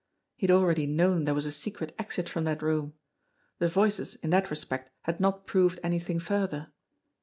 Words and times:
He 0.35 0.47
had 0.47 0.51
already 0.55 0.87
known 0.87 1.25
there 1.25 1.35
was 1.35 1.45
a 1.45 1.51
secret 1.51 1.93
exit 1.99 2.27
from 2.27 2.43
that 2.45 2.63
room. 2.63 2.95
The 3.59 3.69
voices 3.69 4.15
in 4.23 4.31
that 4.31 4.49
respect 4.49 4.89
had 5.01 5.19
not 5.19 5.45
proved 5.45 5.79
anything 5.83 6.17
further. 6.19 6.73